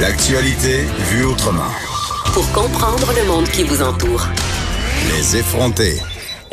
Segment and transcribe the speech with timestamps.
[0.00, 1.70] L'actualité vue autrement.
[2.32, 4.26] Pour comprendre le monde qui vous entoure.
[5.10, 6.00] Les effronter.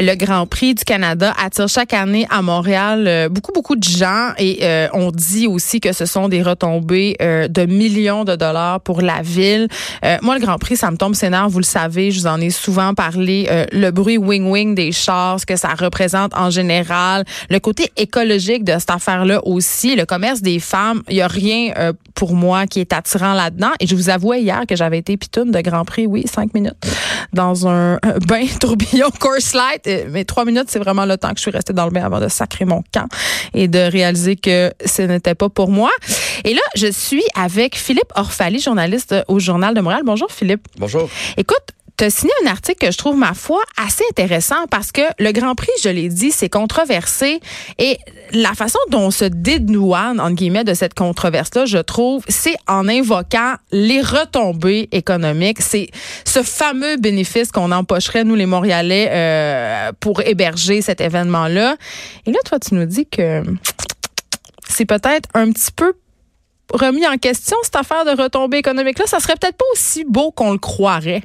[0.02, 4.30] Le Grand Prix du Canada attire chaque année à Montréal euh, beaucoup, beaucoup de gens
[4.38, 8.80] et euh, on dit aussi que ce sont des retombées euh, de millions de dollars
[8.80, 9.67] pour la ville.
[10.22, 12.49] moi, le Grand Prix, ça me tombe sénard, vous le savez, je vous en ai
[12.49, 13.48] souvent parlé.
[13.73, 18.73] le bruit wing-wing des chars, ce que ça représente en général, le côté écologique de
[18.80, 21.73] cette affaire-là aussi, le commerce des femmes, il y a rien
[22.16, 23.72] pour moi qui est attirant là-dedans.
[23.80, 26.75] Et je vous avouais hier que j'avais été pitoune de Grand Prix, oui, cinq minutes,
[27.34, 31.42] dans un, bain tourbillon course light mais trois minutes, c'est vraiment le temps que je
[31.42, 33.08] suis restée dans le bain avant de sacrer mon camp
[33.54, 35.92] et de réaliser que ce n'était pas pour moi.
[36.44, 40.02] Et là, je suis avec Philippe Orphalie, journaliste au Journal de Montréal.
[40.06, 40.68] Bonjour, Philippe.
[40.78, 41.09] Bonjour.
[41.38, 41.64] Écoute,
[42.00, 45.33] tu as signé un article que je trouve, ma foi, assez intéressant parce que le
[45.33, 47.41] Grand Prix, je l'ai dit, c'est controversé.
[47.78, 47.97] Et
[48.31, 52.88] la façon dont on se dédouane, entre guillemets, de cette controverse-là, je trouve, c'est en
[52.88, 55.61] invoquant les retombées économiques.
[55.61, 55.89] C'est
[56.23, 61.75] ce fameux bénéfice qu'on empocherait, nous, les Montréalais, euh, pour héberger cet événement-là.
[62.25, 63.44] Et là, toi, tu nous dis que
[64.69, 65.91] c'est peut-être un petit peu
[66.72, 70.52] remis en question cette affaire de retombée économique-là, ça serait peut-être pas aussi beau qu'on
[70.52, 71.23] le croirait.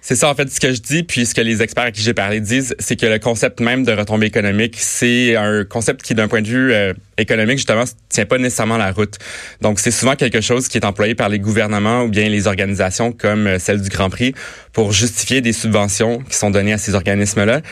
[0.00, 2.00] C'est ça, en fait, ce que je dis, puis ce que les experts à qui
[2.00, 6.14] j'ai parlé disent, c'est que le concept même de retombée économique, c'est un concept qui,
[6.14, 9.16] d'un point de vue euh, économique, justement, tient pas nécessairement la route.
[9.60, 13.12] Donc, c'est souvent quelque chose qui est employé par les gouvernements ou bien les organisations
[13.12, 14.34] comme euh, celle du Grand Prix
[14.72, 17.62] pour justifier des subventions qui sont données à ces organismes-là.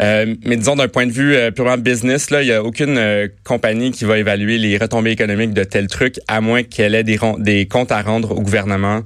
[0.00, 2.98] Euh, mais disons, d'un point de vue euh, purement business, là, il y a aucune
[2.98, 7.04] euh, compagnie qui va évaluer les retombées économiques de tel truc, à moins qu'elle ait
[7.04, 9.02] des, des comptes à rendre au gouvernement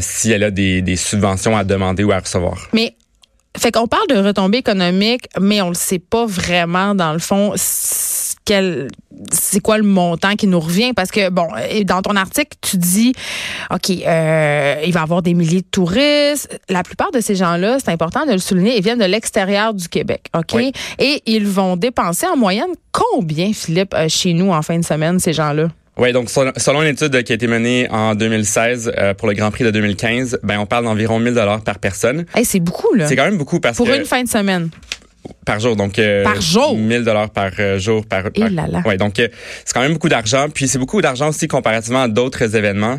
[0.00, 2.68] si elle a des, des subventions à demander ou à recevoir.
[2.72, 2.94] Mais
[3.56, 7.54] fait qu'on parle de retombées économiques, mais on le sait pas vraiment dans le fond
[8.44, 8.88] quel
[9.30, 10.94] c'est quoi le montant qui nous revient?
[10.94, 11.48] Parce que bon
[11.84, 13.12] dans ton article tu dis
[13.70, 16.58] ok euh, il va y avoir des milliers de touristes.
[16.68, 19.74] La plupart de ces gens là c'est important de le souligner ils viennent de l'extérieur
[19.74, 20.60] du Québec ok?
[20.98, 25.18] Et ils vont dépenser en moyenne combien Philippe euh, chez nous en fin de semaine
[25.18, 29.12] ces gens là oui, donc selon une étude qui a été menée en 2016 euh,
[29.14, 32.24] pour le Grand Prix de 2015, ben on parle d'environ 1000 dollars par personne.
[32.44, 33.06] c'est beaucoup là.
[33.06, 34.70] C'est quand même beaucoup parce que pour une fin de semaine.
[35.44, 38.26] Par jour, donc euh, par jour, 1000 dollars par euh, jour par.
[38.34, 38.80] Et là là.
[38.86, 39.26] Ouais, donc euh,
[39.64, 42.98] c'est quand même beaucoup d'argent, puis c'est beaucoup d'argent aussi comparativement à d'autres événements.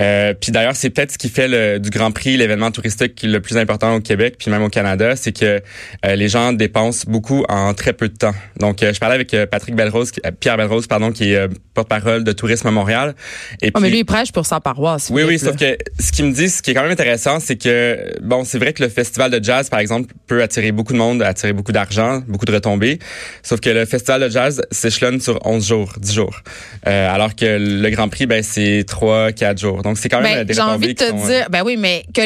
[0.00, 3.40] Euh, puis d'ailleurs, c'est peut-être ce qui fait le, du Grand Prix l'événement touristique le
[3.40, 5.60] plus important au Québec, puis même au Canada, c'est que
[6.02, 8.34] les gens dépensent beaucoup en très peu de temps.
[8.58, 12.70] Donc, je parlais avec Patrick Belrose, Pierre Belrose, pardon, qui est porte-parole de Tourisme à
[12.70, 13.14] Montréal.
[13.60, 15.10] Et oh, mais lui, il prêche pour sa paroisse.
[15.10, 17.56] Oui, oui, sauf que ce qu'il me dit, ce qui est quand même intéressant, c'est
[17.56, 20.98] que bon, c'est vrai que le festival de jazz, par exemple, peut attirer beaucoup de
[20.98, 21.81] monde, attirer beaucoup d'argent,
[22.26, 22.98] beaucoup de retombées.
[23.42, 26.40] Sauf que le festival de jazz s'échelonne sur 11 jours, 10 jours.
[26.86, 29.82] Euh, alors que le Grand Prix, ben, c'est 3, 4 jours.
[29.82, 32.04] Donc, c'est quand même ben, des J'ai envie de te euh, dire, ben oui, mais
[32.14, 32.22] que,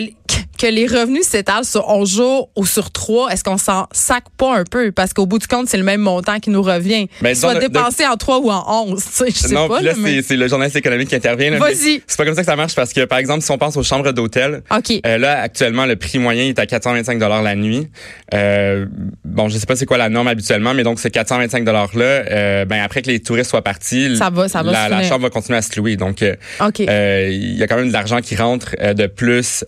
[0.56, 4.58] que les revenus s'étalent sur 11 jours ou sur 3, est-ce qu'on s'en sac pas
[4.58, 4.92] un peu?
[4.92, 7.08] Parce qu'au bout du compte, c'est le même montant qui nous revient.
[7.20, 9.04] Ben, Soit dépensé en 3 ou en 11.
[9.26, 9.92] Je sais non, pas, là,
[10.26, 11.56] c'est le journaliste économique qui intervient.
[11.58, 12.02] Vas-y.
[12.06, 13.82] C'est pas comme ça que ça marche parce que, par exemple, si on pense aux
[13.82, 14.62] chambres d'hôtel.
[15.06, 17.88] Euh, là, actuellement, le prix moyen est à 425 la nuit.
[18.34, 18.86] Euh,
[19.24, 22.04] bon, je sais pas c'est quoi la norme habituellement, mais donc ces 425 dollars là,
[22.04, 25.22] euh, ben après que les touristes soient partis, ça va, ça va la, la chambre
[25.22, 25.96] va continuer à se louer.
[25.96, 29.64] Donc, euh, euh, il y a quand même de l'argent qui rentre de plus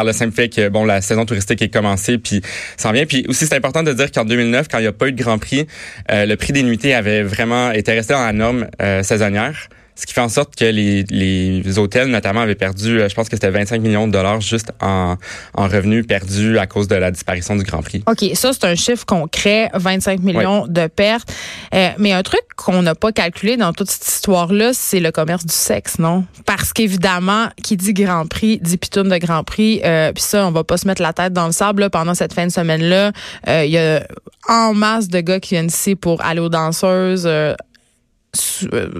[0.00, 2.40] par le simple fait que bon la saison touristique est commencée puis
[2.78, 3.04] ça vient.
[3.04, 5.22] Puis aussi c'est important de dire qu'en 2009, quand il n'y a pas eu de
[5.22, 5.66] Grand Prix,
[6.08, 8.66] le prix des nuitées avait vraiment été resté dans la norme
[9.02, 9.68] saisonnière.
[10.00, 13.28] Ce qui fait en sorte que les, les hôtels, notamment, avaient perdu, euh, je pense
[13.28, 15.16] que c'était 25 millions de dollars juste en,
[15.52, 18.02] en revenus perdus à cause de la disparition du Grand Prix.
[18.06, 21.30] OK, ça, c'est un chiffre concret, 25 millions de pertes.
[21.74, 25.44] Euh, mais un truc qu'on n'a pas calculé dans toute cette histoire-là, c'est le commerce
[25.44, 26.24] du sexe, non?
[26.46, 29.82] Parce qu'évidemment, qui dit Grand Prix, dit pitoune de Grand Prix.
[29.84, 32.14] Euh, Puis ça, on va pas se mettre la tête dans le sable là, pendant
[32.14, 33.12] cette fin de semaine-là.
[33.48, 34.02] Euh, il y a
[34.48, 37.54] en masse de gars qui viennent ici pour aller aux danseuses, euh,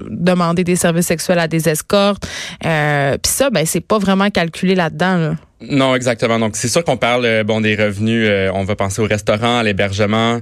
[0.09, 2.27] demander des services sexuels à des escortes.
[2.65, 5.35] Euh, Puis ça, ben c'est pas vraiment calculé là-dedans.
[5.61, 6.39] Non, exactement.
[6.39, 8.25] Donc c'est sûr qu'on parle euh, bon des revenus.
[8.27, 10.39] Euh, on va penser au restaurant, à l'hébergement,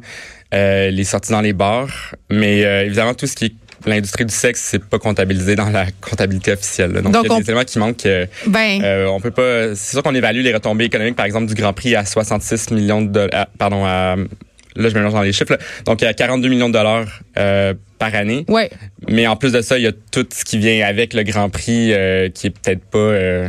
[0.52, 3.54] les sorties dans les bars, mais évidemment tout ce qui est
[3.86, 6.92] l'industrie du sexe, c'est pas comptabilisé dans la comptabilité officielle.
[6.92, 7.02] là.
[7.02, 8.06] Donc, il y a on- des éléments qui manquent.
[8.08, 9.74] euh, Ben, euh, on peut pas.
[9.76, 13.02] C'est sûr qu'on évalue les retombées économiques, par exemple, du Grand Prix à 66 millions
[13.02, 13.48] de dollars.
[13.58, 14.16] Pardon, à,
[14.76, 15.52] là, je me mélange dans les chiffres.
[15.54, 15.60] là.
[15.86, 17.08] Donc, à 42 millions de dollars
[17.38, 18.46] euh, par année.
[18.48, 18.70] ouais.
[19.08, 21.50] Mais en plus de ça, il y a tout ce qui vient avec le Grand
[21.50, 22.98] Prix, euh, qui est peut-être pas.
[23.00, 23.48] euh,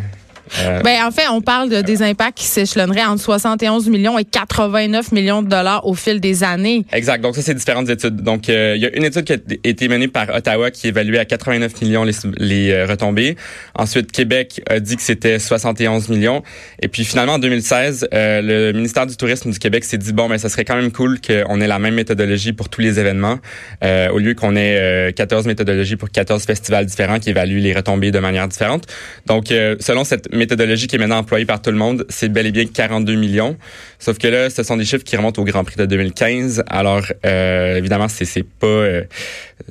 [0.61, 4.25] euh, Ben, en fait, on parle de, des impacts qui s'échelonneraient entre 71 millions et
[4.25, 6.85] 89 millions de dollars au fil des années.
[6.93, 7.23] Exact.
[7.23, 8.17] Donc ça, c'est différentes études.
[8.17, 11.19] Donc euh, il y a une étude qui a été menée par Ottawa qui évaluait
[11.19, 13.37] à 89 millions les, les euh, retombées.
[13.75, 16.43] Ensuite, Québec a dit que c'était 71 millions.
[16.82, 20.29] Et puis finalement, en 2016, euh, le ministère du Tourisme du Québec s'est dit bon,
[20.29, 23.38] mais ça serait quand même cool qu'on ait la même méthodologie pour tous les événements,
[23.85, 27.73] euh, au lieu qu'on ait euh, 14 méthodologies pour 14 festivals différents qui évaluent les
[27.73, 28.87] retombées de manière différente.
[29.26, 32.46] Donc euh, selon cette méthodologie qui est maintenant employée par tout le monde, c'est bel
[32.46, 33.56] et bien 42 millions.
[33.98, 36.64] Sauf que là, ce sont des chiffres qui remontent au Grand Prix de 2015.
[36.66, 39.04] Alors, euh, évidemment, c'est pas, euh,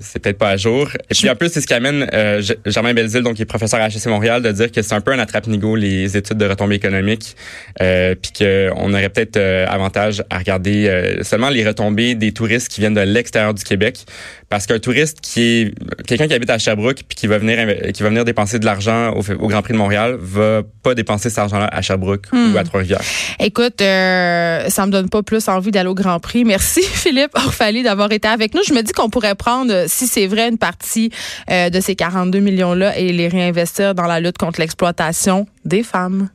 [0.01, 0.89] c'est peut-être pas à jour.
[1.09, 3.79] Et puis en plus, c'est ce qui amène euh, Germain Belzile, donc qui est professeur
[3.79, 6.75] à HEC Montréal, de dire que c'est un peu un attrape-nigo les études de retombées
[6.75, 7.35] économiques,
[7.81, 12.69] euh, puis qu'on aurait peut-être euh, avantage à regarder euh, seulement les retombées des touristes
[12.69, 14.05] qui viennent de l'extérieur du Québec,
[14.49, 15.73] parce qu'un touriste qui est
[16.07, 17.59] quelqu'un qui habite à Sherbrooke puis qui va venir
[17.93, 21.29] qui va venir dépenser de l'argent au, au Grand Prix de Montréal, va pas dépenser
[21.29, 23.01] cet argent-là à Sherbrooke ou à Trois-Rivières.
[23.39, 26.45] Écoute, euh, ça me donne pas plus envie d'aller au Grand Prix.
[26.45, 28.61] Merci Philippe Orphalie d'avoir été avec nous.
[28.67, 31.11] Je me dis qu'on pourrait prendre, euh, si c'est vrai, une partie
[31.49, 36.29] euh, de ces 42 millions-là et les réinvestir dans la lutte contre l'exploitation des femmes.